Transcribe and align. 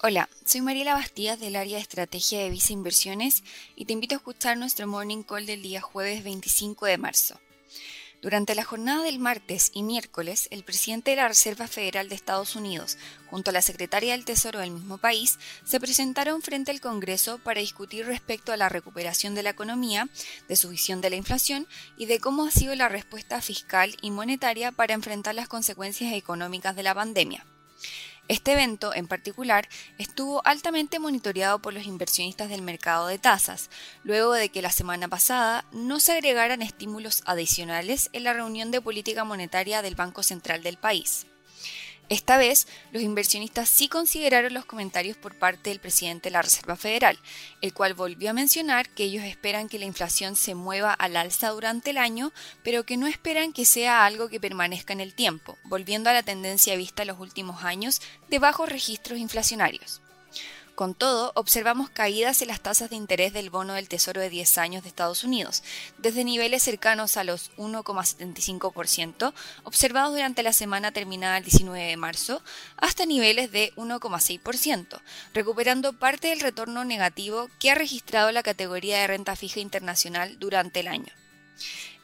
Hola, 0.00 0.28
soy 0.44 0.60
Mariela 0.60 0.94
Bastías 0.94 1.40
del 1.40 1.56
área 1.56 1.74
de 1.74 1.82
estrategia 1.82 2.38
de 2.38 2.50
Visa 2.50 2.72
Inversiones 2.72 3.42
y 3.74 3.84
te 3.84 3.94
invito 3.94 4.14
a 4.14 4.18
escuchar 4.18 4.56
nuestro 4.56 4.86
morning 4.86 5.24
call 5.24 5.44
del 5.44 5.60
día 5.60 5.80
jueves 5.80 6.22
25 6.22 6.86
de 6.86 6.98
marzo. 6.98 7.40
Durante 8.22 8.54
la 8.54 8.62
jornada 8.62 9.02
del 9.02 9.18
martes 9.18 9.72
y 9.74 9.82
miércoles, 9.82 10.46
el 10.52 10.62
presidente 10.62 11.10
de 11.10 11.16
la 11.16 11.26
Reserva 11.26 11.66
Federal 11.66 12.08
de 12.08 12.14
Estados 12.14 12.54
Unidos, 12.54 12.96
junto 13.28 13.50
a 13.50 13.52
la 13.52 13.60
secretaria 13.60 14.12
del 14.12 14.24
Tesoro 14.24 14.60
del 14.60 14.70
mismo 14.70 14.98
país, 14.98 15.36
se 15.64 15.80
presentaron 15.80 16.42
frente 16.42 16.70
al 16.70 16.80
Congreso 16.80 17.38
para 17.38 17.60
discutir 17.60 18.06
respecto 18.06 18.52
a 18.52 18.56
la 18.56 18.68
recuperación 18.68 19.34
de 19.34 19.42
la 19.42 19.50
economía, 19.50 20.08
de 20.48 20.54
su 20.54 20.68
visión 20.68 21.00
de 21.00 21.10
la 21.10 21.16
inflación 21.16 21.66
y 21.96 22.06
de 22.06 22.20
cómo 22.20 22.44
ha 22.44 22.52
sido 22.52 22.76
la 22.76 22.88
respuesta 22.88 23.42
fiscal 23.42 23.96
y 24.00 24.12
monetaria 24.12 24.70
para 24.70 24.94
enfrentar 24.94 25.34
las 25.34 25.48
consecuencias 25.48 26.12
económicas 26.12 26.76
de 26.76 26.84
la 26.84 26.94
pandemia. 26.94 27.44
Este 28.28 28.52
evento, 28.52 28.94
en 28.94 29.08
particular, 29.08 29.68
estuvo 29.96 30.46
altamente 30.46 30.98
monitoreado 30.98 31.60
por 31.60 31.72
los 31.72 31.86
inversionistas 31.86 32.50
del 32.50 32.60
mercado 32.60 33.06
de 33.06 33.18
tasas, 33.18 33.70
luego 34.04 34.34
de 34.34 34.50
que 34.50 34.60
la 34.60 34.70
semana 34.70 35.08
pasada 35.08 35.64
no 35.72 35.98
se 35.98 36.12
agregaran 36.12 36.60
estímulos 36.60 37.22
adicionales 37.24 38.10
en 38.12 38.24
la 38.24 38.34
reunión 38.34 38.70
de 38.70 38.82
política 38.82 39.24
monetaria 39.24 39.80
del 39.80 39.94
Banco 39.94 40.22
Central 40.22 40.62
del 40.62 40.76
país. 40.76 41.26
Esta 42.08 42.38
vez, 42.38 42.66
los 42.90 43.02
inversionistas 43.02 43.68
sí 43.68 43.88
consideraron 43.88 44.54
los 44.54 44.64
comentarios 44.64 45.18
por 45.18 45.34
parte 45.34 45.68
del 45.68 45.78
presidente 45.78 46.28
de 46.28 46.32
la 46.32 46.42
Reserva 46.42 46.74
Federal, 46.74 47.18
el 47.60 47.74
cual 47.74 47.92
volvió 47.92 48.30
a 48.30 48.32
mencionar 48.32 48.88
que 48.88 49.04
ellos 49.04 49.24
esperan 49.24 49.68
que 49.68 49.78
la 49.78 49.84
inflación 49.84 50.34
se 50.34 50.54
mueva 50.54 50.94
al 50.94 51.16
alza 51.16 51.50
durante 51.50 51.90
el 51.90 51.98
año, 51.98 52.32
pero 52.62 52.84
que 52.84 52.96
no 52.96 53.06
esperan 53.06 53.52
que 53.52 53.66
sea 53.66 54.06
algo 54.06 54.30
que 54.30 54.40
permanezca 54.40 54.94
en 54.94 55.00
el 55.00 55.12
tiempo, 55.14 55.58
volviendo 55.64 56.08
a 56.08 56.14
la 56.14 56.22
tendencia 56.22 56.76
vista 56.76 57.02
en 57.02 57.08
los 57.08 57.20
últimos 57.20 57.62
años 57.62 58.00
de 58.30 58.38
bajos 58.38 58.70
registros 58.70 59.18
inflacionarios. 59.18 60.00
Con 60.78 60.94
todo, 60.94 61.32
observamos 61.34 61.90
caídas 61.90 62.40
en 62.40 62.46
las 62.46 62.60
tasas 62.60 62.88
de 62.88 62.94
interés 62.94 63.32
del 63.32 63.50
bono 63.50 63.74
del 63.74 63.88
Tesoro 63.88 64.20
de 64.20 64.30
10 64.30 64.58
años 64.58 64.84
de 64.84 64.88
Estados 64.88 65.24
Unidos, 65.24 65.64
desde 65.98 66.22
niveles 66.22 66.62
cercanos 66.62 67.16
a 67.16 67.24
los 67.24 67.50
1,75% 67.56 69.32
observados 69.64 70.12
durante 70.12 70.44
la 70.44 70.52
semana 70.52 70.92
terminada 70.92 71.38
el 71.38 71.42
19 71.42 71.84
de 71.84 71.96
marzo, 71.96 72.44
hasta 72.76 73.06
niveles 73.06 73.50
de 73.50 73.72
1,6%, 73.74 75.00
recuperando 75.34 75.94
parte 75.94 76.28
del 76.28 76.38
retorno 76.38 76.84
negativo 76.84 77.50
que 77.58 77.72
ha 77.72 77.74
registrado 77.74 78.30
la 78.30 78.44
categoría 78.44 79.00
de 79.00 79.08
renta 79.08 79.34
fija 79.34 79.58
internacional 79.58 80.38
durante 80.38 80.78
el 80.78 80.86
año. 80.86 81.12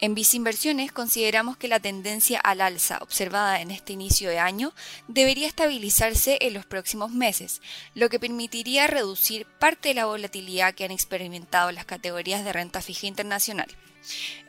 En 0.00 0.16
Inversiones 0.18 0.90
consideramos 0.90 1.56
que 1.56 1.68
la 1.68 1.78
tendencia 1.78 2.40
al 2.40 2.60
alza 2.60 2.98
observada 3.02 3.60
en 3.60 3.70
este 3.70 3.92
inicio 3.92 4.30
de 4.30 4.40
año 4.40 4.72
debería 5.06 5.46
estabilizarse 5.46 6.38
en 6.40 6.54
los 6.54 6.66
próximos 6.66 7.12
meses, 7.12 7.62
lo 7.94 8.08
que 8.08 8.18
permitiría 8.18 8.88
reducir 8.88 9.46
parte 9.46 9.90
de 9.90 9.94
la 9.94 10.06
volatilidad 10.06 10.74
que 10.74 10.84
han 10.84 10.90
experimentado 10.90 11.70
las 11.70 11.84
categorías 11.84 12.44
de 12.44 12.52
renta 12.52 12.82
fija 12.82 13.06
internacional. 13.06 13.68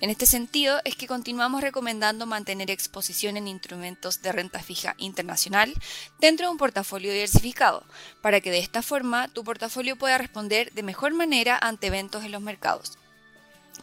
En 0.02 0.10
este 0.10 0.26
sentido, 0.26 0.80
es 0.84 0.96
que 0.96 1.06
continuamos 1.06 1.62
recomendando 1.62 2.26
mantener 2.26 2.72
exposición 2.72 3.38
en 3.38 3.48
instrumentos 3.48 4.22
de 4.22 4.32
renta 4.32 4.60
fija 4.64 4.96
internacional 4.98 5.74
dentro 6.20 6.48
de 6.48 6.52
un 6.52 6.58
portafolio 6.58 7.14
diversificado, 7.14 7.86
para 8.22 8.42
que 8.42 8.50
de 8.50 8.60
esta 8.60 8.82
forma 8.82 9.28
tu 9.28 9.44
portafolio 9.44 9.96
pueda 9.96 10.18
responder 10.18 10.72
de 10.74 10.82
mejor 10.82 11.14
manera 11.14 11.60
ante 11.62 11.88
eventos 11.88 12.24
en 12.24 12.32
los 12.32 12.42
mercados. 12.42 12.98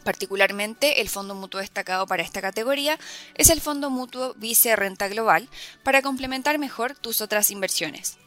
Particularmente, 0.03 1.01
el 1.01 1.09
fondo 1.09 1.35
mutuo 1.35 1.59
destacado 1.61 2.07
para 2.07 2.23
esta 2.23 2.41
categoría 2.41 2.97
es 3.35 3.49
el 3.49 3.61
fondo 3.61 3.89
mutuo 3.89 4.33
Vice 4.35 4.75
Renta 4.75 5.07
Global 5.07 5.47
para 5.83 6.01
complementar 6.01 6.57
mejor 6.57 6.95
tus 6.95 7.21
otras 7.21 7.51
inversiones. 7.51 8.17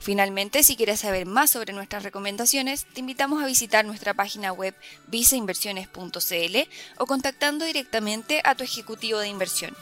Finalmente, 0.00 0.64
si 0.64 0.76
quieres 0.76 1.00
saber 1.00 1.26
más 1.26 1.50
sobre 1.50 1.74
nuestras 1.74 2.02
recomendaciones, 2.02 2.86
te 2.94 3.00
invitamos 3.00 3.42
a 3.42 3.46
visitar 3.46 3.84
nuestra 3.84 4.14
página 4.14 4.52
web 4.52 4.74
viceinversiones.cl 5.08 6.56
o 6.96 7.06
contactando 7.06 7.66
directamente 7.66 8.40
a 8.44 8.54
tu 8.54 8.64
ejecutivo 8.64 9.18
de 9.18 9.28
inversión. 9.28 9.76